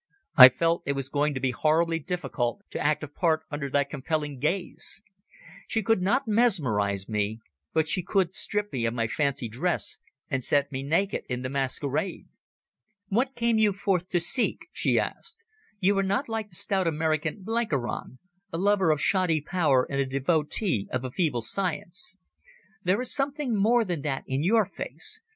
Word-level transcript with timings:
I 0.35 0.49
felt 0.49 0.81
it 0.87 0.93
was 0.95 1.09
going 1.09 1.35
to 1.35 1.39
be 1.39 1.51
horribly 1.51 1.99
difficult 1.99 2.61
to 2.71 2.79
act 2.83 3.03
a 3.03 3.07
part 3.07 3.43
under 3.51 3.69
that 3.69 3.91
compelling 3.91 4.39
gaze. 4.39 5.03
She 5.67 5.83
could 5.83 6.01
not 6.01 6.27
mesmerize 6.27 7.07
me, 7.07 7.39
but 7.71 7.87
she 7.87 8.01
could 8.01 8.33
strip 8.33 8.73
me 8.73 8.87
of 8.87 8.95
my 8.95 9.05
fancy 9.05 9.47
dress 9.47 9.99
and 10.27 10.43
set 10.43 10.71
me 10.71 10.81
naked 10.81 11.21
in 11.29 11.43
the 11.43 11.49
masquerade. 11.51 12.27
"What 13.09 13.35
came 13.35 13.59
you 13.59 13.73
forth 13.73 14.09
to 14.09 14.19
seek?" 14.19 14.61
she 14.71 14.99
asked. 14.99 15.43
"You 15.79 15.95
are 15.99 16.01
not 16.01 16.27
like 16.27 16.49
the 16.49 16.55
stout 16.55 16.87
American 16.87 17.43
Blenkiron, 17.43 18.17
a 18.51 18.57
lover 18.57 18.89
of 18.89 18.99
shoddy 18.99 19.39
power 19.39 19.85
and 19.87 20.01
a 20.01 20.05
devotee 20.07 20.87
of 20.91 21.03
a 21.03 21.11
feeble 21.11 21.43
science. 21.43 22.17
There 22.83 23.01
is 23.01 23.13
something 23.13 23.55
more 23.55 23.85
than 23.85 24.01
that 24.01 24.23
in 24.25 24.41
your 24.41 24.65
face. 24.65 25.21